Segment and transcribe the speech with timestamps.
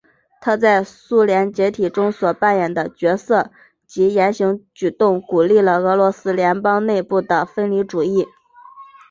[0.41, 3.51] 他在苏联解体中所扮演的角色
[3.85, 8.25] 及言行举动鼓励了俄罗斯联邦内部的分离主义。